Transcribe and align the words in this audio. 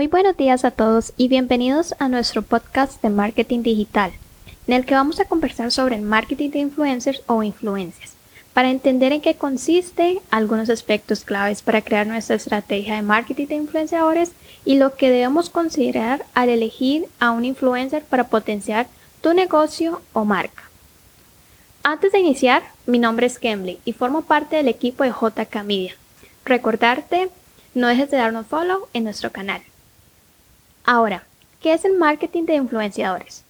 Muy 0.00 0.06
buenos 0.06 0.34
días 0.34 0.64
a 0.64 0.70
todos 0.70 1.12
y 1.18 1.28
bienvenidos 1.28 1.94
a 1.98 2.08
nuestro 2.08 2.40
podcast 2.40 3.02
de 3.02 3.10
marketing 3.10 3.62
digital, 3.62 4.12
en 4.66 4.72
el 4.72 4.86
que 4.86 4.94
vamos 4.94 5.20
a 5.20 5.26
conversar 5.26 5.70
sobre 5.70 5.96
el 5.96 6.00
marketing 6.00 6.48
de 6.48 6.58
influencers 6.60 7.20
o 7.26 7.42
influencias, 7.42 8.14
para 8.54 8.70
entender 8.70 9.12
en 9.12 9.20
qué 9.20 9.34
consiste, 9.34 10.22
algunos 10.30 10.70
aspectos 10.70 11.22
claves 11.22 11.60
para 11.60 11.82
crear 11.82 12.06
nuestra 12.06 12.36
estrategia 12.36 12.94
de 12.94 13.02
marketing 13.02 13.46
de 13.48 13.54
influenciadores 13.56 14.32
y 14.64 14.76
lo 14.76 14.94
que 14.94 15.10
debemos 15.10 15.50
considerar 15.50 16.24
al 16.32 16.48
elegir 16.48 17.04
a 17.18 17.32
un 17.32 17.44
influencer 17.44 18.02
para 18.02 18.28
potenciar 18.28 18.86
tu 19.20 19.34
negocio 19.34 20.00
o 20.14 20.24
marca. 20.24 20.62
Antes 21.82 22.12
de 22.12 22.20
iniciar, 22.20 22.62
mi 22.86 22.98
nombre 22.98 23.26
es 23.26 23.38
Kemley 23.38 23.78
y 23.84 23.92
formo 23.92 24.22
parte 24.22 24.56
del 24.56 24.68
equipo 24.68 25.04
de 25.04 25.10
JK 25.10 25.62
Media. 25.62 25.94
Recordarte, 26.46 27.28
no 27.74 27.88
dejes 27.88 28.10
de 28.10 28.16
darnos 28.16 28.46
follow 28.46 28.88
en 28.94 29.04
nuestro 29.04 29.30
canal. 29.30 29.60
Ahora, 30.84 31.24
¿qué 31.60 31.72
es 31.72 31.84
el 31.84 31.96
marketing 31.96 32.44
de 32.44 32.54
influenciadores? 32.54 33.44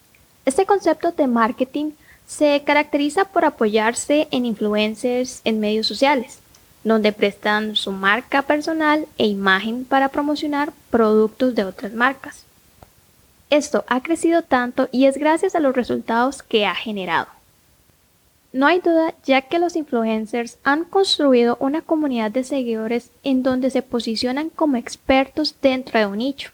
Este 0.44 0.66
concepto 0.66 1.12
de 1.12 1.26
marketing 1.26 1.92
se 2.26 2.62
caracteriza 2.64 3.24
por 3.24 3.44
apoyarse 3.44 4.28
en 4.30 4.46
influencers 4.46 5.40
en 5.44 5.60
medios 5.60 5.86
sociales, 5.86 6.38
donde 6.84 7.12
prestan 7.12 7.76
su 7.76 7.92
marca 7.92 8.42
personal 8.42 9.06
e 9.18 9.26
imagen 9.26 9.84
para 9.84 10.08
promocionar 10.08 10.72
productos 10.90 11.54
de 11.54 11.64
otras 11.64 11.92
marcas. 11.92 12.44
Esto 13.50 13.84
ha 13.88 14.00
crecido 14.00 14.42
tanto 14.42 14.88
y 14.92 15.06
es 15.06 15.18
gracias 15.18 15.54
a 15.54 15.60
los 15.60 15.74
resultados 15.74 16.42
que 16.42 16.66
ha 16.66 16.74
generado. 16.74 17.26
No 18.52 18.66
hay 18.66 18.80
duda 18.80 19.14
ya 19.24 19.42
que 19.42 19.58
los 19.58 19.76
influencers 19.76 20.58
han 20.64 20.84
construido 20.84 21.56
una 21.60 21.82
comunidad 21.82 22.30
de 22.30 22.44
seguidores 22.44 23.10
en 23.22 23.42
donde 23.42 23.70
se 23.70 23.82
posicionan 23.82 24.50
como 24.50 24.76
expertos 24.76 25.54
dentro 25.60 25.98
de 25.98 26.06
un 26.06 26.18
nicho, 26.18 26.50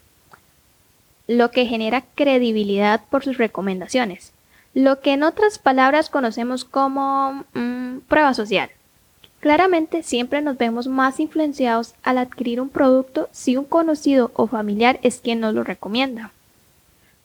lo 1.27 1.51
que 1.51 1.65
genera 1.65 2.05
credibilidad 2.15 3.01
por 3.09 3.23
sus 3.23 3.37
recomendaciones, 3.37 4.33
lo 4.73 5.01
que 5.01 5.13
en 5.13 5.23
otras 5.23 5.59
palabras 5.59 6.09
conocemos 6.09 6.65
como 6.65 7.45
mm, 7.53 7.99
prueba 8.07 8.33
social. 8.33 8.69
Claramente 9.39 10.03
siempre 10.03 10.41
nos 10.41 10.57
vemos 10.57 10.87
más 10.87 11.19
influenciados 11.19 11.93
al 12.03 12.17
adquirir 12.17 12.59
un 12.59 12.69
producto 12.69 13.29
si 13.31 13.55
un 13.55 13.65
conocido 13.65 14.31
o 14.33 14.47
familiar 14.47 14.99
es 15.03 15.19
quien 15.19 15.39
nos 15.39 15.53
lo 15.53 15.63
recomienda. 15.63 16.31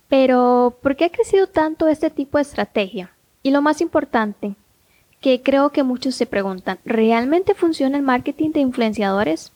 Pero, 0.09 0.77
¿por 0.83 0.94
qué 0.94 1.06
ha 1.06 1.11
crecido 1.11 1.47
tanto 1.47 1.89
este 1.89 2.11
tipo 2.11 2.37
de 2.37 2.42
estrategia? 2.42 3.11
Y 3.42 3.50
lo 3.50 3.62
más 3.62 3.81
importante, 3.81 4.55
que 5.22 5.41
creo 5.41 5.70
que 5.70 5.84
muchos 5.84 6.14
se 6.14 6.27
preguntan, 6.27 6.78
¿realmente 6.84 7.55
funciona 7.55 7.97
el 7.97 8.03
marketing 8.03 8.50
de 8.50 8.61
influenciadores? 8.61 9.53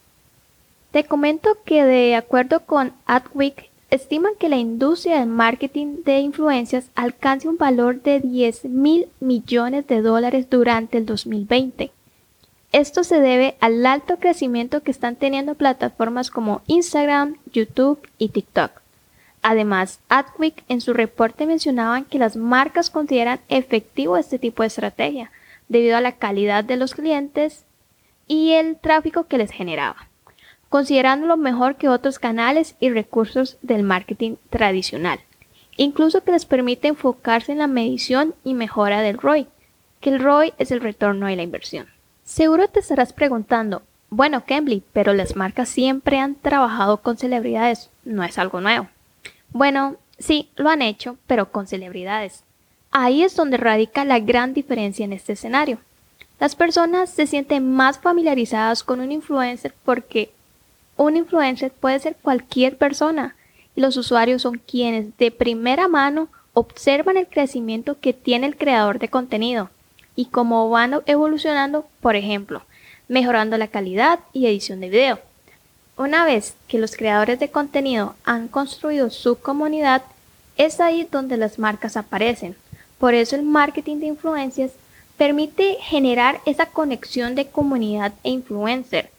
Te 0.93 1.05
comento 1.05 1.59
que 1.67 1.85
de 1.85 2.15
acuerdo 2.15 2.61
con 2.61 2.95
Adweek, 3.05 3.69
estiman 3.91 4.33
que 4.39 4.49
la 4.49 4.57
industria 4.57 5.21
del 5.21 5.29
marketing 5.29 6.03
de 6.05 6.21
influencias 6.21 6.91
alcance 6.95 7.49
un 7.49 7.57
valor 7.57 8.03
de 8.03 8.21
10 8.21 8.65
mil 8.67 9.09
millones 9.21 9.87
de 9.87 10.03
dólares 10.03 10.51
durante 10.51 10.99
el 10.99 11.07
2020. 11.07 11.93
Esto 12.73 13.05
se 13.05 13.21
debe 13.21 13.57
al 13.61 13.87
alto 13.87 14.19
crecimiento 14.19 14.83
que 14.83 14.91
están 14.91 15.17
teniendo 15.17 15.55
plataformas 15.55 16.31
como 16.31 16.63
Instagram, 16.67 17.37
YouTube 17.53 18.01
y 18.19 18.29
TikTok. 18.31 18.71
Además, 19.41 20.01
Adweek 20.09 20.65
en 20.69 20.81
su 20.81 20.93
reporte 20.93 21.47
mencionaban 21.47 22.05
que 22.05 22.19
las 22.19 22.37
marcas 22.37 22.91
consideran 22.91 23.41
efectivo 23.49 24.17
este 24.17 24.41
tipo 24.41 24.63
de 24.63 24.67
estrategia, 24.67 25.31
debido 25.69 25.97
a 25.97 26.01
la 26.01 26.13
calidad 26.13 26.65
de 26.65 26.77
los 26.77 26.95
clientes 26.95 27.65
y 28.27 28.53
el 28.53 28.77
tráfico 28.77 29.25
que 29.25 29.39
les 29.39 29.53
generaba, 29.53 30.09
considerándolo 30.69 31.37
mejor 31.37 31.77
que 31.77 31.89
otros 31.89 32.19
canales 32.19 32.77
y 32.81 32.91
recursos 32.91 33.57
del 33.63 33.83
marketing 33.83 34.37
tradicional, 34.51 35.21
incluso 35.77 36.23
que 36.23 36.33
les 36.33 36.47
permite 36.47 36.89
enfocarse 36.89 37.53
en 37.53 37.59
la 37.59 37.67
medición 37.67 38.35
y 38.45 38.55
mejora 38.55 39.01
del 39.01 39.19
ROI, 39.19 39.47
que 40.01 40.11
el 40.11 40.21
ROI 40.21 40.55
es 40.59 40.71
el 40.71 40.81
retorno 40.81 41.27
de 41.27 41.37
la 41.37 41.43
inversión. 41.43 41.87
Seguro 42.25 42.69
te 42.69 42.81
estarás 42.81 43.13
preguntando, 43.13 43.83
bueno, 44.11 44.45
Cambly, 44.47 44.83
pero 44.93 45.13
las 45.15 45.37
marcas 45.37 45.69
siempre 45.69 46.19
han 46.19 46.35
trabajado 46.35 46.99
con 46.99 47.17
celebridades, 47.17 47.91
no 48.05 48.25
es 48.25 48.39
algo 48.39 48.61
nuevo. 48.61 48.89
Bueno, 49.53 49.97
sí, 50.19 50.51
lo 50.57 50.71
han 50.71 50.83
hecho, 50.83 51.17
pero 51.27 51.51
con 51.51 51.67
celebridades. 51.67 52.45
Ahí 52.91 53.23
es 53.23 53.37
donde 53.37 53.57
radica 53.57 54.05
la 54.05 54.19
gran 54.21 54.55
diferencia 54.55 55.05
en 55.05 55.13
este 55.13 55.35
escenario. 55.35 55.79
Las 56.39 56.55
personas 56.55 57.11
se 57.11 57.27
sienten 57.27 57.73
más 57.73 57.99
familiarizadas 57.99 58.83
con 58.85 59.01
un 59.01 59.11
influencer 59.11 59.75
porque 59.85 60.33
un 60.97 61.17
influencer 61.17 61.71
puede 61.71 61.99
ser 61.99 62.17
cualquier 62.21 62.77
persona 62.77 63.37
y 63.75 63.81
los 63.81 63.97
usuarios 63.97 64.43
son 64.43 64.59
quienes 64.59 65.17
de 65.19 65.31
primera 65.31 65.89
mano 65.89 66.29
observan 66.55 67.17
el 67.17 67.29
crecimiento 67.29 68.01
que 68.01 68.13
tiene 68.13 68.47
el 68.47 68.57
creador 68.57 68.99
de 68.99 69.09
contenido 69.09 69.71
y 70.15 70.27
cómo 70.27 70.71
van 70.71 71.03
evolucionando, 71.05 71.87
por 72.01 72.17
ejemplo, 72.17 72.63
mejorando 73.09 73.59
la 73.59 73.69
calidad 73.69 74.21
y 74.33 74.47
edición 74.47 74.81
de 74.81 74.89
video. 74.89 75.21
Una 75.99 76.25
vez 76.25 76.55
que 76.69 76.79
los 76.79 76.97
creadores 76.97 77.39
de 77.39 77.51
contenido 77.51 78.15
han 78.25 78.49
construido 78.49 79.11
su 79.11 79.39
comunidad, 79.39 80.03
es 80.57 80.81
ahí 80.81 81.07
donde 81.11 81.37
las 81.37 81.59
marcas 81.59 81.97
aparecen, 81.97 82.57
por 82.99 83.15
eso 83.15 83.37
el 83.37 83.43
marketing 83.43 83.99
de 83.99 84.07
influencias 84.07 84.73
permite 85.19 85.77
generar 85.81 86.41
esa 86.47 86.67
conexión 86.67 87.35
de 87.35 87.47
comunidad 87.47 88.13
e 88.25 88.31
influencer, 88.31 89.11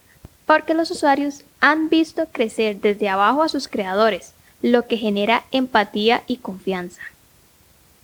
porque 0.48 0.72
los 0.72 0.90
usuarios 0.90 1.44
han 1.60 1.90
visto 1.90 2.26
crecer 2.32 2.80
desde 2.80 3.10
abajo 3.10 3.42
a 3.42 3.50
sus 3.50 3.68
creadores, 3.68 4.32
lo 4.62 4.86
que 4.86 4.96
genera 4.96 5.44
empatía 5.52 6.22
y 6.26 6.38
confianza. 6.38 7.02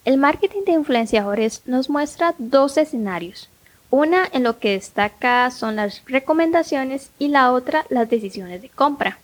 El 0.04 0.18
marketing 0.18 0.64
de 0.66 0.72
influenciadores 0.72 1.62
nos 1.64 1.88
muestra 1.88 2.34
dos 2.36 2.76
escenarios. 2.76 3.48
Una 3.88 4.28
en 4.30 4.42
lo 4.42 4.58
que 4.58 4.72
destaca 4.72 5.50
son 5.50 5.76
las 5.76 6.02
recomendaciones 6.04 7.08
y 7.18 7.28
la 7.28 7.50
otra 7.50 7.86
las 7.88 8.10
decisiones 8.10 8.60
de 8.60 8.68
compra. 8.68 9.16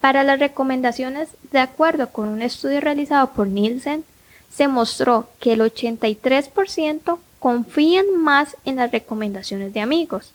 Para 0.00 0.22
las 0.22 0.40
recomendaciones, 0.40 1.28
de 1.52 1.58
acuerdo 1.58 2.08
con 2.08 2.30
un 2.30 2.40
estudio 2.40 2.80
realizado 2.80 3.28
por 3.34 3.46
Nielsen, 3.46 4.04
se 4.50 4.68
mostró 4.68 5.28
que 5.38 5.52
el 5.52 5.60
83% 5.60 7.18
confían 7.40 8.16
más 8.16 8.56
en 8.64 8.76
las 8.76 8.90
recomendaciones 8.90 9.74
de 9.74 9.82
amigos 9.82 10.32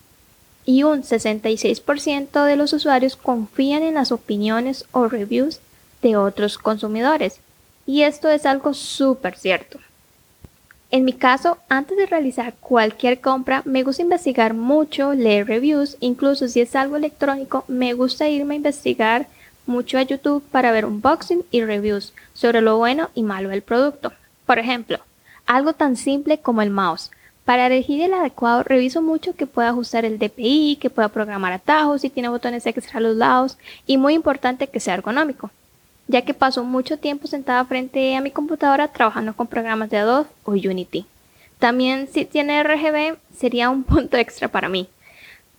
y 0.65 0.83
un 0.83 1.03
66% 1.03 2.45
de 2.45 2.55
los 2.55 2.73
usuarios 2.73 3.15
confían 3.15 3.83
en 3.83 3.95
las 3.95 4.11
opiniones 4.11 4.85
o 4.91 5.07
reviews 5.07 5.59
de 6.01 6.17
otros 6.17 6.57
consumidores. 6.57 7.39
Y 7.85 8.03
esto 8.03 8.29
es 8.29 8.45
algo 8.45 8.73
súper 8.73 9.37
cierto. 9.37 9.79
En 10.91 11.05
mi 11.05 11.13
caso, 11.13 11.57
antes 11.69 11.97
de 11.97 12.05
realizar 12.05 12.53
cualquier 12.59 13.19
compra, 13.19 13.63
me 13.65 13.81
gusta 13.81 14.03
investigar 14.03 14.53
mucho, 14.53 15.13
leer 15.13 15.47
reviews, 15.47 15.97
incluso 15.99 16.47
si 16.47 16.61
es 16.61 16.75
algo 16.75 16.97
electrónico, 16.97 17.65
me 17.67 17.93
gusta 17.93 18.29
irme 18.29 18.53
a 18.53 18.57
investigar 18.57 19.27
mucho 19.65 19.97
a 19.97 20.03
YouTube 20.03 20.43
para 20.51 20.71
ver 20.71 20.85
unboxing 20.85 21.43
y 21.49 21.63
reviews 21.63 22.13
sobre 22.33 22.61
lo 22.61 22.77
bueno 22.77 23.09
y 23.15 23.23
malo 23.23 23.49
del 23.49 23.63
producto. 23.63 24.13
Por 24.45 24.59
ejemplo, 24.59 24.99
algo 25.45 25.73
tan 25.73 25.95
simple 25.95 26.39
como 26.39 26.61
el 26.61 26.69
mouse. 26.69 27.09
Para 27.45 27.67
elegir 27.67 28.01
el 28.01 28.13
adecuado, 28.13 28.63
reviso 28.63 29.01
mucho 29.01 29.35
que 29.35 29.47
pueda 29.47 29.69
ajustar 29.69 30.05
el 30.05 30.17
DPI, 30.17 30.77
que 30.79 30.89
pueda 30.89 31.09
programar 31.09 31.51
atajos 31.51 32.03
y 32.05 32.09
tiene 32.09 32.29
botones 32.29 32.65
extra 32.65 32.99
a 32.99 33.01
los 33.01 33.17
lados 33.17 33.57
y 33.85 33.97
muy 33.97 34.13
importante 34.13 34.67
que 34.67 34.79
sea 34.79 34.93
ergonómico, 34.93 35.51
ya 36.07 36.21
que 36.21 36.33
paso 36.33 36.63
mucho 36.63 36.97
tiempo 36.97 37.27
sentada 37.27 37.65
frente 37.65 38.15
a 38.15 38.21
mi 38.21 38.31
computadora 38.31 38.87
trabajando 38.87 39.35
con 39.35 39.47
programas 39.47 39.89
de 39.89 39.97
Adobe 39.97 40.29
o 40.45 40.51
Unity. 40.51 41.05
También 41.59 42.07
si 42.07 42.23
tiene 42.23 42.63
RGB 42.63 43.17
sería 43.35 43.69
un 43.69 43.83
punto 43.83 44.15
extra 44.15 44.47
para 44.47 44.69
mí. 44.69 44.87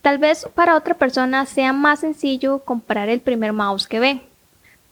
Tal 0.01 0.17
vez 0.17 0.47
para 0.55 0.75
otra 0.75 0.95
persona 0.95 1.45
sea 1.45 1.71
más 1.71 1.99
sencillo 1.99 2.59
comprar 2.59 3.09
el 3.09 3.21
primer 3.21 3.53
mouse 3.53 3.87
que 3.87 3.99
ve, 3.99 4.21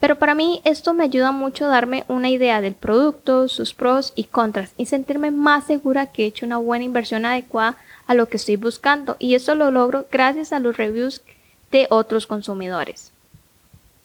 pero 0.04 0.18
para 0.18 0.34
mí 0.34 0.60
esto 0.64 0.92
me 0.92 1.04
ayuda 1.04 1.32
mucho 1.32 1.64
a 1.64 1.68
darme 1.68 2.04
una 2.08 2.28
idea 2.28 2.60
del 2.60 2.74
producto, 2.74 3.48
sus 3.48 3.72
pros 3.72 4.12
y 4.14 4.24
contras 4.24 4.74
y 4.76 4.84
sentirme 4.84 5.30
más 5.30 5.64
segura 5.64 6.12
que 6.12 6.24
he 6.24 6.26
hecho 6.26 6.44
una 6.44 6.58
buena 6.58 6.84
inversión 6.84 7.24
adecuada 7.24 7.78
a 8.06 8.12
lo 8.12 8.28
que 8.28 8.36
estoy 8.36 8.56
buscando 8.56 9.16
y 9.18 9.34
eso 9.34 9.54
lo 9.54 9.70
logro 9.70 10.04
gracias 10.12 10.52
a 10.52 10.58
los 10.58 10.76
reviews 10.76 11.22
de 11.72 11.86
otros 11.88 12.26
consumidores. 12.26 13.12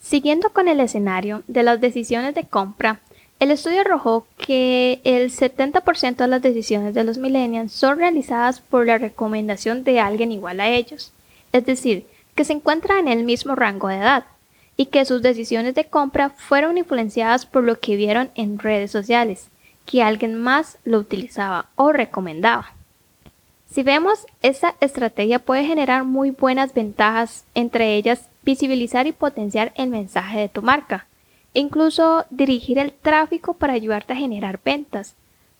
Siguiendo 0.00 0.54
con 0.54 0.68
el 0.68 0.80
escenario 0.80 1.42
de 1.48 1.64
las 1.64 1.82
decisiones 1.82 2.34
de 2.34 2.44
compra, 2.44 3.00
el 3.38 3.50
estudio 3.50 3.82
arrojó 3.82 4.26
que 4.38 5.02
el 5.04 5.30
70% 5.30 6.16
de 6.16 6.28
las 6.28 6.40
decisiones 6.40 6.94
de 6.94 7.04
los 7.04 7.18
millennials 7.18 7.72
son 7.72 7.98
realizadas 7.98 8.62
por 8.62 8.86
la 8.86 8.96
recomendación 8.96 9.84
de 9.84 10.00
alguien 10.00 10.32
igual 10.32 10.60
a 10.60 10.70
ellos, 10.70 11.12
es 11.52 11.66
decir, 11.66 12.06
que 12.34 12.46
se 12.46 12.54
encuentra 12.54 12.98
en 12.98 13.08
el 13.08 13.22
mismo 13.22 13.54
rango 13.54 13.88
de 13.88 13.96
edad, 13.96 14.24
y 14.80 14.86
que 14.86 15.04
sus 15.04 15.20
decisiones 15.20 15.74
de 15.74 15.84
compra 15.84 16.30
fueron 16.30 16.78
influenciadas 16.78 17.44
por 17.44 17.64
lo 17.64 17.78
que 17.78 17.96
vieron 17.96 18.30
en 18.34 18.58
redes 18.58 18.90
sociales, 18.90 19.50
que 19.84 20.02
alguien 20.02 20.40
más 20.40 20.78
lo 20.84 20.96
utilizaba 20.96 21.66
o 21.76 21.92
recomendaba. 21.92 22.72
Si 23.70 23.82
vemos, 23.82 24.24
esta 24.40 24.76
estrategia 24.80 25.38
puede 25.38 25.66
generar 25.66 26.04
muy 26.04 26.30
buenas 26.30 26.72
ventajas, 26.72 27.44
entre 27.54 27.94
ellas 27.94 28.30
visibilizar 28.42 29.06
y 29.06 29.12
potenciar 29.12 29.74
el 29.74 29.90
mensaje 29.90 30.40
de 30.40 30.48
tu 30.48 30.62
marca, 30.62 31.06
incluso 31.52 32.24
dirigir 32.30 32.78
el 32.78 32.92
tráfico 32.92 33.52
para 33.52 33.74
ayudarte 33.74 34.14
a 34.14 34.16
generar 34.16 34.60
ventas. 34.64 35.14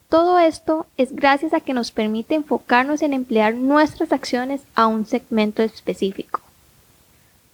Todo 0.09 0.39
esto 0.39 0.87
es 0.97 1.15
gracias 1.15 1.53
a 1.53 1.61
que 1.61 1.75
nos 1.75 1.91
permite 1.91 2.37
enfocarnos 2.37 3.03
en 3.03 3.13
emplear 3.13 3.53
nuestras 3.53 4.13
acciones 4.13 4.63
a 4.75 4.87
un 4.87 5.05
segmento 5.05 5.63
específico. 5.63 6.41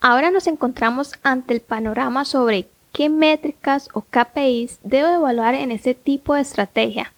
Ahora 0.00 0.30
nos 0.30 0.46
encontramos 0.46 1.14
ante 1.22 1.54
el 1.54 1.60
panorama 1.60 2.24
sobre 2.24 2.68
qué 2.92 3.08
métricas 3.08 3.88
o 3.92 4.02
KPIs 4.02 4.78
debo 4.82 5.08
evaluar 5.08 5.54
en 5.54 5.72
este 5.72 5.94
tipo 5.94 6.34
de 6.34 6.42
estrategia. 6.42 7.12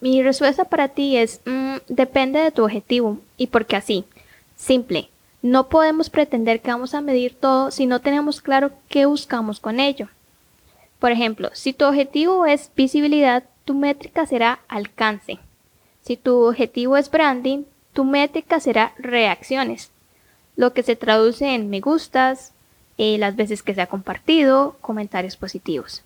Mi 0.00 0.20
respuesta 0.20 0.64
para 0.64 0.88
ti 0.88 1.16
es, 1.16 1.40
mm, 1.46 1.76
depende 1.88 2.40
de 2.40 2.50
tu 2.50 2.64
objetivo 2.64 3.18
y 3.36 3.46
porque 3.46 3.76
así, 3.76 4.04
simple, 4.56 5.10
no 5.42 5.68
podemos 5.68 6.10
pretender 6.10 6.60
que 6.60 6.72
vamos 6.72 6.94
a 6.94 7.00
medir 7.00 7.34
todo 7.34 7.70
si 7.70 7.86
no 7.86 8.00
tenemos 8.00 8.40
claro 8.40 8.72
qué 8.88 9.06
buscamos 9.06 9.60
con 9.60 9.78
ello. 9.78 10.08
Por 10.98 11.12
ejemplo, 11.12 11.50
si 11.52 11.72
tu 11.72 11.84
objetivo 11.84 12.46
es 12.46 12.70
visibilidad, 12.74 13.44
tu 13.64 13.74
métrica 13.74 14.26
será 14.26 14.58
alcance. 14.66 15.38
Si 16.00 16.16
tu 16.16 16.48
objetivo 16.48 16.96
es 16.96 17.08
branding, 17.08 17.62
tu 17.92 18.02
métrica 18.04 18.58
será 18.58 18.92
reacciones, 18.98 19.91
lo 20.56 20.72
que 20.72 20.82
se 20.82 20.96
traduce 20.96 21.54
en 21.54 21.70
me 21.70 21.80
gustas, 21.80 22.52
eh, 22.98 23.18
las 23.18 23.36
veces 23.36 23.62
que 23.62 23.74
se 23.74 23.80
ha 23.80 23.86
compartido, 23.86 24.76
comentarios 24.80 25.36
positivos. 25.36 26.02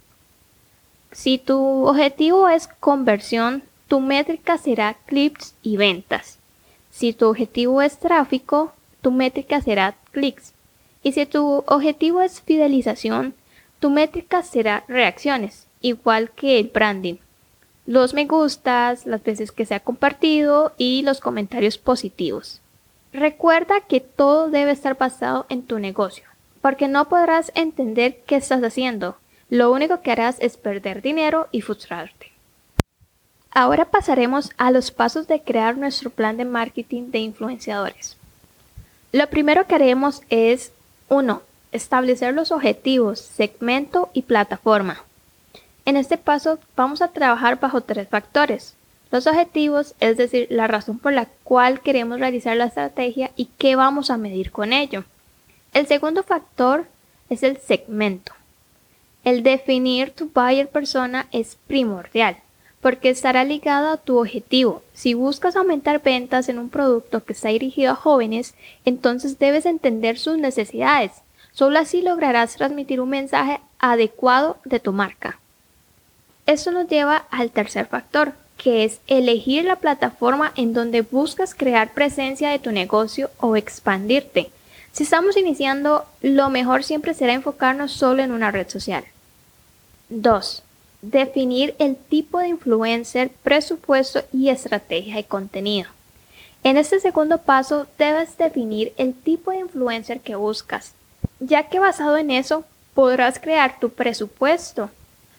Si 1.12 1.38
tu 1.38 1.86
objetivo 1.86 2.48
es 2.48 2.68
conversión, 2.68 3.62
tu 3.88 4.00
métrica 4.00 4.58
será 4.58 4.94
clips 5.06 5.54
y 5.62 5.76
ventas. 5.76 6.38
Si 6.90 7.12
tu 7.12 7.26
objetivo 7.26 7.82
es 7.82 7.98
tráfico, 7.98 8.72
tu 9.00 9.10
métrica 9.10 9.60
será 9.60 9.96
clics. 10.12 10.52
Y 11.02 11.12
si 11.12 11.26
tu 11.26 11.64
objetivo 11.66 12.22
es 12.22 12.40
fidelización, 12.40 13.34
tu 13.80 13.90
métrica 13.90 14.42
será 14.42 14.84
reacciones, 14.88 15.66
igual 15.80 16.30
que 16.30 16.58
el 16.58 16.68
branding. 16.68 17.16
Los 17.86 18.14
me 18.14 18.26
gustas, 18.26 19.06
las 19.06 19.22
veces 19.22 19.52
que 19.52 19.66
se 19.66 19.74
ha 19.74 19.80
compartido 19.80 20.72
y 20.76 21.02
los 21.02 21.20
comentarios 21.20 21.78
positivos. 21.78 22.60
Recuerda 23.16 23.80
que 23.80 24.00
todo 24.00 24.50
debe 24.50 24.72
estar 24.72 24.98
basado 24.98 25.46
en 25.48 25.62
tu 25.62 25.78
negocio, 25.78 26.24
porque 26.60 26.86
no 26.86 27.08
podrás 27.08 27.50
entender 27.54 28.18
qué 28.26 28.36
estás 28.36 28.62
haciendo. 28.62 29.16
Lo 29.48 29.72
único 29.72 30.02
que 30.02 30.10
harás 30.10 30.36
es 30.38 30.58
perder 30.58 31.00
dinero 31.00 31.48
y 31.50 31.62
frustrarte. 31.62 32.30
Ahora 33.50 33.86
pasaremos 33.86 34.50
a 34.58 34.70
los 34.70 34.90
pasos 34.90 35.26
de 35.28 35.40
crear 35.40 35.78
nuestro 35.78 36.10
plan 36.10 36.36
de 36.36 36.44
marketing 36.44 37.10
de 37.10 37.20
influenciadores. 37.20 38.18
Lo 39.12 39.26
primero 39.30 39.66
que 39.66 39.76
haremos 39.76 40.20
es 40.28 40.72
1. 41.08 41.40
Establecer 41.72 42.34
los 42.34 42.52
objetivos, 42.52 43.18
segmento 43.18 44.10
y 44.12 44.22
plataforma. 44.24 45.02
En 45.86 45.96
este 45.96 46.18
paso 46.18 46.58
vamos 46.76 47.00
a 47.00 47.08
trabajar 47.08 47.58
bajo 47.60 47.80
tres 47.80 48.10
factores. 48.10 48.74
Los 49.10 49.26
objetivos, 49.26 49.94
es 50.00 50.16
decir, 50.16 50.46
la 50.50 50.66
razón 50.66 50.98
por 50.98 51.12
la 51.12 51.26
cual 51.44 51.80
queremos 51.80 52.18
realizar 52.18 52.56
la 52.56 52.66
estrategia 52.66 53.30
y 53.36 53.48
qué 53.58 53.76
vamos 53.76 54.10
a 54.10 54.16
medir 54.16 54.50
con 54.50 54.72
ello. 54.72 55.04
El 55.72 55.86
segundo 55.86 56.22
factor 56.22 56.86
es 57.30 57.42
el 57.42 57.58
segmento. 57.58 58.32
El 59.24 59.42
definir 59.42 60.10
tu 60.10 60.30
buyer 60.32 60.68
persona 60.68 61.26
es 61.32 61.56
primordial 61.66 62.36
porque 62.80 63.10
estará 63.10 63.42
ligado 63.42 63.88
a 63.88 63.96
tu 63.96 64.18
objetivo. 64.18 64.82
Si 64.92 65.14
buscas 65.14 65.56
aumentar 65.56 66.02
ventas 66.02 66.48
en 66.48 66.60
un 66.60 66.68
producto 66.68 67.24
que 67.24 67.32
está 67.32 67.48
dirigido 67.48 67.92
a 67.92 67.96
jóvenes, 67.96 68.54
entonces 68.84 69.40
debes 69.40 69.66
entender 69.66 70.18
sus 70.18 70.38
necesidades. 70.38 71.10
Solo 71.50 71.80
así 71.80 72.02
lograrás 72.02 72.54
transmitir 72.54 73.00
un 73.00 73.08
mensaje 73.08 73.60
adecuado 73.80 74.58
de 74.64 74.78
tu 74.78 74.92
marca. 74.92 75.40
Esto 76.46 76.70
nos 76.70 76.86
lleva 76.86 77.26
al 77.30 77.50
tercer 77.50 77.86
factor, 77.86 78.34
que 78.56 78.84
es 78.84 79.00
elegir 79.06 79.64
la 79.64 79.76
plataforma 79.76 80.52
en 80.56 80.72
donde 80.72 81.02
buscas 81.02 81.54
crear 81.54 81.92
presencia 81.92 82.50
de 82.50 82.58
tu 82.58 82.72
negocio 82.72 83.30
o 83.38 83.56
expandirte. 83.56 84.50
Si 84.92 85.04
estamos 85.04 85.36
iniciando, 85.36 86.04
lo 86.22 86.48
mejor 86.50 86.82
siempre 86.82 87.14
será 87.14 87.34
enfocarnos 87.34 87.92
solo 87.92 88.22
en 88.22 88.32
una 88.32 88.50
red 88.50 88.68
social. 88.68 89.04
2 90.08 90.62
definir 91.10 91.74
el 91.78 91.96
tipo 91.96 92.38
de 92.38 92.48
influencer, 92.48 93.30
presupuesto 93.42 94.24
y 94.32 94.48
estrategia 94.48 95.16
de 95.16 95.24
contenido. 95.24 95.88
En 96.64 96.76
este 96.76 97.00
segundo 97.00 97.38
paso 97.38 97.86
debes 97.98 98.36
definir 98.36 98.92
el 98.96 99.14
tipo 99.14 99.50
de 99.50 99.58
influencer 99.58 100.20
que 100.20 100.34
buscas, 100.34 100.92
ya 101.38 101.68
que 101.68 101.78
basado 101.78 102.16
en 102.16 102.30
eso 102.30 102.64
podrás 102.94 103.38
crear 103.38 103.78
tu 103.78 103.90
presupuesto. 103.90 104.90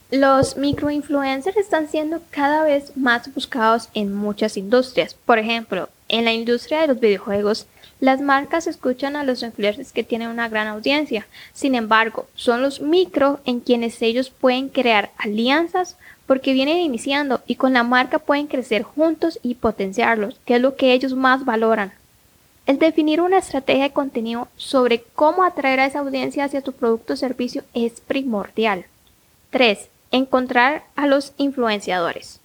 Los 0.09 0.55
microinfluencers 0.55 1.57
están 1.57 1.89
siendo 1.89 2.21
cada 2.31 2.63
vez 2.63 2.95
más 2.95 3.33
buscados 3.33 3.89
en 3.93 4.13
muchas 4.13 4.55
industrias. 4.55 5.13
Por 5.13 5.37
ejemplo, 5.37 5.89
en 6.07 6.23
la 6.23 6.31
industria 6.31 6.79
de 6.79 6.87
los 6.87 7.01
videojuegos, 7.01 7.67
las 7.99 8.21
marcas 8.21 8.67
escuchan 8.67 9.17
a 9.17 9.25
los 9.25 9.43
influencers 9.43 9.91
que 9.91 10.05
tienen 10.05 10.29
una 10.29 10.47
gran 10.47 10.67
audiencia. 10.67 11.27
Sin 11.51 11.75
embargo, 11.75 12.25
son 12.35 12.61
los 12.61 12.79
micro 12.79 13.41
en 13.43 13.59
quienes 13.59 14.01
ellos 14.01 14.29
pueden 14.29 14.69
crear 14.69 15.11
alianzas 15.17 15.97
porque 16.25 16.53
vienen 16.53 16.77
iniciando 16.77 17.41
y 17.45 17.55
con 17.55 17.73
la 17.73 17.83
marca 17.83 18.17
pueden 18.17 18.47
crecer 18.47 18.83
juntos 18.83 19.39
y 19.43 19.55
potenciarlos, 19.55 20.39
que 20.45 20.55
es 20.55 20.61
lo 20.61 20.77
que 20.77 20.93
ellos 20.93 21.15
más 21.15 21.43
valoran. 21.43 21.91
El 22.65 22.79
definir 22.79 23.19
una 23.19 23.39
estrategia 23.39 23.83
de 23.83 23.91
contenido 23.91 24.47
sobre 24.55 25.03
cómo 25.15 25.43
atraer 25.43 25.81
a 25.81 25.85
esa 25.85 25.99
audiencia 25.99 26.45
hacia 26.45 26.61
tu 26.61 26.71
producto 26.71 27.11
o 27.11 27.17
servicio 27.17 27.65
es 27.73 27.99
primordial. 27.99 28.85
3. 29.49 29.89
Encontrar 30.11 30.83
a 30.95 31.07
los 31.07 31.33
influenciadores. 31.37 32.39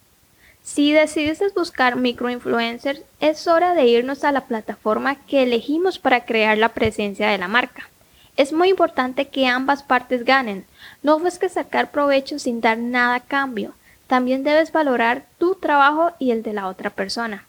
Si 0.62 0.92
decides 0.92 1.54
buscar 1.54 1.96
microinfluencers, 1.96 3.02
es 3.20 3.46
hora 3.48 3.74
de 3.74 3.86
irnos 3.86 4.24
a 4.24 4.32
la 4.32 4.42
plataforma 4.42 5.16
que 5.26 5.42
elegimos 5.42 5.98
para 5.98 6.24
crear 6.24 6.56
la 6.58 6.70
presencia 6.70 7.28
de 7.28 7.38
la 7.38 7.48
marca. 7.48 7.88
Es 8.36 8.52
muy 8.52 8.70
importante 8.70 9.28
que 9.28 9.46
ambas 9.46 9.82
partes 9.82 10.24
ganen. 10.24 10.64
No 11.02 11.18
busques 11.18 11.52
sacar 11.52 11.90
provecho 11.90 12.38
sin 12.38 12.60
dar 12.60 12.78
nada 12.78 13.16
a 13.16 13.20
cambio. 13.20 13.74
También 14.06 14.44
debes 14.44 14.72
valorar 14.72 15.24
tu 15.38 15.54
trabajo 15.54 16.12
y 16.18 16.30
el 16.30 16.42
de 16.42 16.52
la 16.52 16.68
otra 16.68 16.90
persona. 16.90 17.44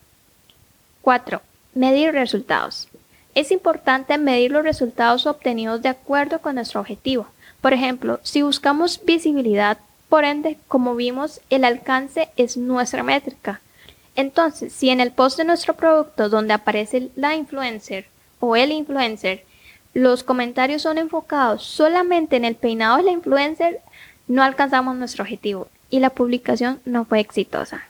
4. 1.01 1.41
Medir 1.73 2.13
resultados. 2.13 2.87
Es 3.35 3.51
importante 3.51 4.17
medir 4.17 4.51
los 4.51 4.63
resultados 4.63 5.25
obtenidos 5.25 5.81
de 5.81 5.89
acuerdo 5.89 6.39
con 6.39 6.55
nuestro 6.55 6.81
objetivo. 6.81 7.27
Por 7.61 7.73
ejemplo, 7.73 8.19
si 8.23 8.41
buscamos 8.41 9.03
visibilidad, 9.03 9.77
por 10.13 10.25
ende, 10.25 10.59
como 10.67 10.93
vimos, 10.93 11.41
el 11.49 11.65
alcance 11.65 12.29
es 12.37 12.55
nuestra 12.55 13.01
métrica. 13.01 13.61
Entonces, 14.15 14.71
si 14.71 14.91
en 14.91 14.99
el 14.99 15.11
post 15.11 15.39
de 15.39 15.43
nuestro 15.43 15.73
producto 15.73 16.29
donde 16.29 16.53
aparece 16.53 17.09
la 17.15 17.35
influencer 17.35 18.05
o 18.39 18.55
el 18.55 18.71
influencer, 18.71 19.43
los 19.95 20.23
comentarios 20.23 20.83
son 20.83 20.99
enfocados 20.99 21.63
solamente 21.63 22.35
en 22.35 22.45
el 22.45 22.53
peinado 22.53 22.97
de 22.97 23.05
la 23.05 23.11
influencer, 23.11 23.79
no 24.27 24.43
alcanzamos 24.43 24.95
nuestro 24.97 25.23
objetivo 25.23 25.67
y 25.89 25.97
la 25.97 26.11
publicación 26.11 26.79
no 26.85 27.05
fue 27.05 27.19
exitosa. 27.19 27.83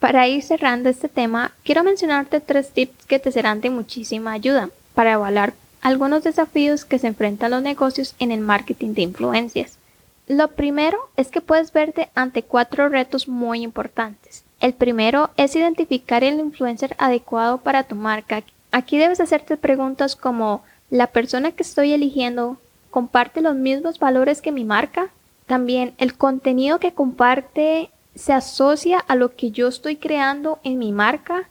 Para 0.00 0.28
ir 0.28 0.42
cerrando 0.42 0.90
este 0.90 1.08
tema, 1.08 1.52
quiero 1.64 1.82
mencionarte 1.82 2.40
tres 2.40 2.72
tips 2.72 3.06
que 3.06 3.18
te 3.18 3.32
serán 3.32 3.62
de 3.62 3.70
muchísima 3.70 4.32
ayuda 4.32 4.68
para 4.94 5.12
evaluar 5.12 5.54
algunos 5.80 6.24
desafíos 6.24 6.84
que 6.84 6.98
se 6.98 7.06
enfrentan 7.06 7.52
los 7.52 7.62
negocios 7.62 8.14
en 8.18 8.32
el 8.32 8.40
marketing 8.40 8.92
de 8.92 9.00
influencias. 9.00 9.78
Lo 10.26 10.48
primero 10.48 10.98
es 11.16 11.28
que 11.28 11.42
puedes 11.42 11.72
verte 11.72 12.08
ante 12.14 12.42
cuatro 12.42 12.88
retos 12.88 13.28
muy 13.28 13.62
importantes. 13.62 14.44
El 14.60 14.72
primero 14.72 15.30
es 15.36 15.54
identificar 15.54 16.24
el 16.24 16.40
influencer 16.40 16.96
adecuado 16.98 17.58
para 17.58 17.82
tu 17.82 17.94
marca. 17.94 18.42
Aquí 18.72 18.96
debes 18.96 19.20
hacerte 19.20 19.58
preguntas 19.58 20.16
como 20.16 20.62
¿la 20.88 21.08
persona 21.08 21.52
que 21.52 21.62
estoy 21.62 21.92
eligiendo 21.92 22.56
comparte 22.90 23.42
los 23.42 23.54
mismos 23.54 23.98
valores 23.98 24.40
que 24.40 24.52
mi 24.52 24.64
marca? 24.64 25.10
También 25.46 25.92
el 25.98 26.16
contenido 26.16 26.78
que 26.78 26.94
comparte 26.94 27.90
se 28.14 28.32
asocia 28.32 28.98
a 28.98 29.16
lo 29.16 29.36
que 29.36 29.50
yo 29.50 29.68
estoy 29.68 29.96
creando 29.96 30.58
en 30.64 30.78
mi 30.78 30.92
marca. 30.92 31.48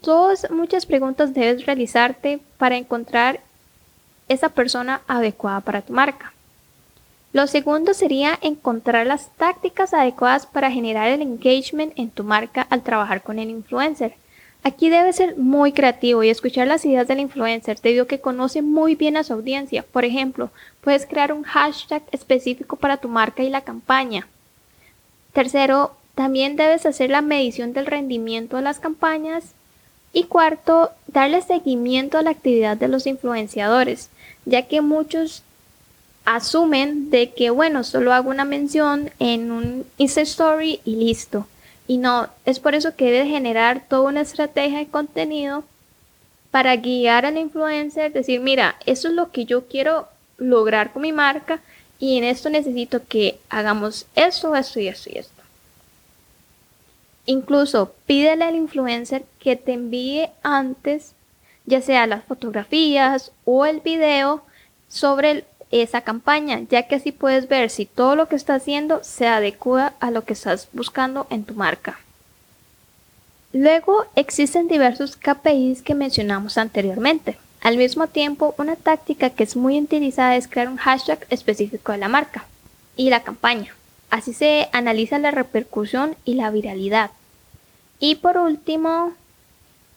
Todas 0.00 0.50
muchas 0.50 0.86
preguntas 0.86 1.32
debes 1.32 1.64
realizarte 1.64 2.40
para 2.58 2.76
encontrar 2.76 3.40
esa 4.28 4.48
persona 4.48 5.02
adecuada 5.06 5.60
para 5.60 5.82
tu 5.82 5.92
marca. 5.92 6.32
Lo 7.36 7.46
segundo 7.46 7.92
sería 7.92 8.38
encontrar 8.40 9.06
las 9.06 9.28
tácticas 9.36 9.92
adecuadas 9.92 10.46
para 10.46 10.70
generar 10.70 11.10
el 11.10 11.20
engagement 11.20 11.92
en 11.96 12.08
tu 12.08 12.24
marca 12.24 12.66
al 12.70 12.82
trabajar 12.82 13.22
con 13.22 13.38
el 13.38 13.50
influencer. 13.50 14.14
Aquí 14.62 14.88
debes 14.88 15.16
ser 15.16 15.36
muy 15.36 15.72
creativo 15.72 16.22
y 16.22 16.30
escuchar 16.30 16.66
las 16.66 16.86
ideas 16.86 17.08
del 17.08 17.20
influencer 17.20 17.78
debido 17.78 18.04
a 18.04 18.06
que 18.06 18.22
conoce 18.22 18.62
muy 18.62 18.94
bien 18.94 19.18
a 19.18 19.22
su 19.22 19.34
audiencia. 19.34 19.82
Por 19.82 20.06
ejemplo, 20.06 20.48
puedes 20.80 21.04
crear 21.04 21.30
un 21.30 21.42
hashtag 21.42 22.02
específico 22.10 22.76
para 22.76 22.96
tu 22.96 23.10
marca 23.10 23.42
y 23.42 23.50
la 23.50 23.60
campaña. 23.60 24.26
Tercero, 25.34 25.94
también 26.14 26.56
debes 26.56 26.86
hacer 26.86 27.10
la 27.10 27.20
medición 27.20 27.74
del 27.74 27.84
rendimiento 27.84 28.56
de 28.56 28.62
las 28.62 28.80
campañas. 28.80 29.52
Y 30.14 30.24
cuarto, 30.24 30.90
darle 31.06 31.42
seguimiento 31.42 32.16
a 32.16 32.22
la 32.22 32.30
actividad 32.30 32.78
de 32.78 32.88
los 32.88 33.06
influenciadores, 33.06 34.08
ya 34.46 34.62
que 34.62 34.80
muchos 34.80 35.42
asumen 36.26 37.08
de 37.08 37.32
que, 37.32 37.50
bueno, 37.50 37.84
solo 37.84 38.12
hago 38.12 38.28
una 38.28 38.44
mención 38.44 39.10
en 39.18 39.50
un 39.50 39.86
Insta 39.96 40.20
Story 40.20 40.80
y 40.84 40.96
listo. 40.96 41.46
Y 41.86 41.98
no, 41.98 42.28
es 42.44 42.60
por 42.60 42.74
eso 42.74 42.96
que 42.96 43.10
debe 43.10 43.28
generar 43.28 43.84
toda 43.88 44.08
una 44.08 44.20
estrategia 44.20 44.78
de 44.78 44.88
contenido 44.88 45.64
para 46.50 46.76
guiar 46.76 47.24
al 47.26 47.38
influencer, 47.38 48.12
decir, 48.12 48.40
mira, 48.40 48.76
eso 48.86 49.08
es 49.08 49.14
lo 49.14 49.30
que 49.30 49.44
yo 49.44 49.66
quiero 49.66 50.08
lograr 50.36 50.92
con 50.92 51.02
mi 51.02 51.12
marca 51.12 51.60
y 51.98 52.18
en 52.18 52.24
esto 52.24 52.50
necesito 52.50 53.06
que 53.06 53.38
hagamos 53.48 54.06
esto, 54.16 54.54
esto 54.54 54.80
y 54.80 54.88
esto 54.88 55.10
y 55.10 55.18
esto. 55.18 55.42
Incluso 57.26 57.94
pídele 58.06 58.44
al 58.44 58.56
influencer 58.56 59.24
que 59.38 59.56
te 59.56 59.72
envíe 59.72 60.28
antes, 60.42 61.12
ya 61.66 61.80
sea 61.80 62.06
las 62.06 62.24
fotografías 62.24 63.32
o 63.44 63.64
el 63.64 63.80
video 63.80 64.42
sobre 64.88 65.44
esa 65.70 66.02
campaña, 66.02 66.60
ya 66.70 66.86
que 66.86 66.96
así 66.96 67.12
puedes 67.12 67.48
ver 67.48 67.70
si 67.70 67.86
todo 67.86 68.16
lo 68.16 68.28
que 68.28 68.36
está 68.36 68.54
haciendo 68.54 69.02
se 69.02 69.26
adecua 69.26 69.94
a 70.00 70.10
lo 70.10 70.24
que 70.24 70.32
estás 70.32 70.68
buscando 70.72 71.26
en 71.30 71.44
tu 71.44 71.54
marca. 71.54 71.98
Luego 73.52 74.06
existen 74.14 74.68
diversos 74.68 75.16
KPIs 75.16 75.82
que 75.82 75.94
mencionamos 75.94 76.58
anteriormente. 76.58 77.38
Al 77.62 77.78
mismo 77.78 78.06
tiempo, 78.06 78.54
una 78.58 78.76
táctica 78.76 79.30
que 79.30 79.44
es 79.44 79.56
muy 79.56 79.80
utilizada 79.80 80.36
es 80.36 80.46
crear 80.46 80.68
un 80.68 80.76
hashtag 80.76 81.26
específico 81.30 81.92
de 81.92 81.98
la 81.98 82.08
marca 82.08 82.44
y 82.96 83.10
la 83.10 83.22
campaña. 83.22 83.74
Así 84.10 84.32
se 84.32 84.68
analiza 84.72 85.18
la 85.18 85.30
repercusión 85.30 86.16
y 86.24 86.34
la 86.34 86.50
viralidad. 86.50 87.10
Y 87.98 88.16
por 88.16 88.36
último, 88.36 89.14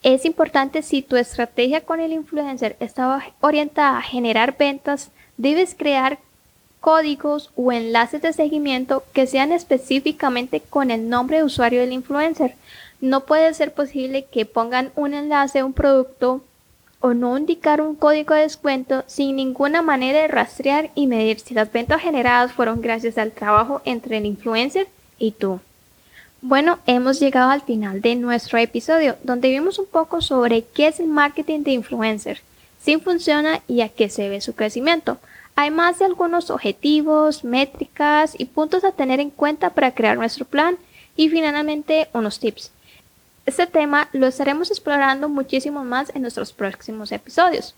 es 0.02 0.24
importante 0.24 0.82
si 0.82 1.02
tu 1.02 1.16
estrategia 1.16 1.82
con 1.82 2.00
el 2.00 2.12
influencer 2.12 2.76
está 2.80 3.22
orientada 3.40 3.98
a 3.98 4.02
generar 4.02 4.56
ventas, 4.56 5.10
debes 5.40 5.74
crear 5.74 6.18
códigos 6.80 7.50
o 7.56 7.72
enlaces 7.72 8.20
de 8.20 8.34
seguimiento 8.34 9.04
que 9.14 9.26
sean 9.26 9.52
específicamente 9.52 10.60
con 10.60 10.90
el 10.90 11.08
nombre 11.08 11.38
de 11.38 11.44
usuario 11.44 11.80
del 11.80 11.92
influencer. 11.92 12.54
No 13.00 13.24
puede 13.24 13.52
ser 13.54 13.72
posible 13.72 14.26
que 14.30 14.44
pongan 14.44 14.92
un 14.96 15.14
enlace 15.14 15.60
a 15.60 15.64
un 15.64 15.72
producto 15.72 16.42
o 17.00 17.14
no 17.14 17.38
indicar 17.38 17.80
un 17.80 17.94
código 17.94 18.34
de 18.34 18.42
descuento 18.42 19.02
sin 19.06 19.36
ninguna 19.36 19.80
manera 19.80 20.20
de 20.20 20.28
rastrear 20.28 20.90
y 20.94 21.06
medir 21.06 21.40
si 21.40 21.54
las 21.54 21.72
ventas 21.72 22.02
generadas 22.02 22.52
fueron 22.52 22.82
gracias 22.82 23.16
al 23.16 23.32
trabajo 23.32 23.80
entre 23.86 24.18
el 24.18 24.26
influencer 24.26 24.88
y 25.18 25.30
tú. 25.30 25.60
Bueno, 26.42 26.78
hemos 26.86 27.18
llegado 27.18 27.50
al 27.50 27.62
final 27.62 28.02
de 28.02 28.14
nuestro 28.16 28.58
episodio 28.58 29.16
donde 29.22 29.48
vimos 29.48 29.78
un 29.78 29.86
poco 29.86 30.20
sobre 30.20 30.64
qué 30.64 30.88
es 30.88 31.00
el 31.00 31.06
marketing 31.06 31.60
de 31.60 31.72
influencer, 31.72 32.42
si 32.82 32.98
funciona 32.98 33.60
y 33.66 33.80
a 33.80 33.88
qué 33.88 34.10
se 34.10 34.28
ve 34.28 34.42
su 34.42 34.54
crecimiento 34.54 35.18
además 35.60 35.98
de 35.98 36.06
algunos 36.06 36.50
objetivos, 36.50 37.44
métricas 37.44 38.34
y 38.38 38.46
puntos 38.46 38.82
a 38.84 38.92
tener 38.92 39.20
en 39.20 39.30
cuenta 39.30 39.70
para 39.70 39.94
crear 39.94 40.16
nuestro 40.16 40.44
plan 40.44 40.78
y 41.16 41.28
finalmente 41.28 42.08
unos 42.12 42.40
tips. 42.40 42.72
Este 43.44 43.66
tema 43.66 44.08
lo 44.12 44.26
estaremos 44.26 44.70
explorando 44.70 45.28
muchísimo 45.28 45.84
más 45.84 46.14
en 46.14 46.22
nuestros 46.22 46.52
próximos 46.52 47.12
episodios. 47.12 47.74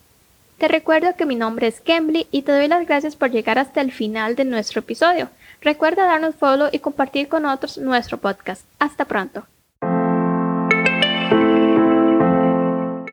Te 0.59 0.69
recuerdo 0.69 1.17
que 1.17 1.27
mi 1.27 1.35
nombre 1.35 1.67
es 1.67 1.81
Kembly 1.81 2.29
y 2.31 2.43
te 2.43 2.53
doy 2.53 2.69
las 2.69 2.87
gracias 2.87 3.17
por 3.17 3.31
llegar 3.31 3.59
hasta 3.59 3.81
el 3.81 3.91
final 3.91 4.37
de 4.37 4.45
nuestro 4.45 4.81
episodio. 4.81 5.29
Recuerda 5.61 6.05
darnos 6.05 6.37
follow 6.37 6.69
y 6.71 6.79
compartir 6.79 7.29
con 7.29 7.47
otros 7.47 7.79
nuestro 7.79 8.19
podcast. 8.19 8.65
Hasta 8.79 9.07
pronto. 9.07 9.47